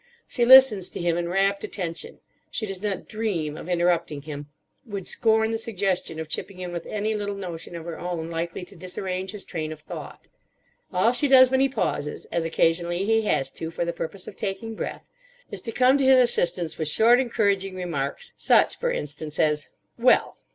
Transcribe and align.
She 0.27 0.45
listens 0.45 0.89
to 0.89 0.99
him 0.99 1.15
in 1.15 1.29
rapt 1.29 1.63
attention. 1.63 2.21
She 2.49 2.65
does 2.65 2.81
not 2.81 3.07
dream 3.07 3.55
of 3.55 3.69
interrupting 3.69 4.23
him; 4.23 4.47
would 4.83 5.05
scorn 5.05 5.51
the 5.51 5.59
suggestion 5.59 6.19
of 6.19 6.27
chipping 6.27 6.57
in 6.57 6.73
with 6.73 6.87
any 6.87 7.13
little 7.13 7.35
notion 7.35 7.75
of 7.75 7.85
her 7.85 7.99
own 7.99 8.27
likely 8.31 8.65
to 8.65 8.75
disarrange 8.75 9.29
his 9.29 9.45
train 9.45 9.71
of 9.71 9.81
thought. 9.81 10.21
All 10.91 11.11
she 11.13 11.27
does 11.27 11.51
when 11.51 11.59
he 11.59 11.69
pauses, 11.69 12.25
as 12.31 12.45
occasionally 12.45 13.05
he 13.05 13.21
has 13.27 13.51
to 13.51 13.69
for 13.69 13.85
the 13.85 13.93
purpose 13.93 14.27
of 14.27 14.35
taking 14.35 14.73
breath, 14.73 15.05
is 15.51 15.61
to 15.61 15.71
come 15.71 15.99
to 15.99 16.03
his 16.03 16.17
assistance 16.17 16.79
with 16.79 16.87
short 16.87 17.19
encouraging 17.19 17.75
remarks, 17.75 18.33
such, 18.35 18.79
for 18.79 18.89
instance, 18.89 19.37
as: 19.37 19.69
"Well." 19.99 20.35